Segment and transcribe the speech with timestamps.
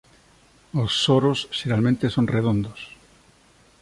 [0.81, 2.79] Os soros xeralmente son redondos.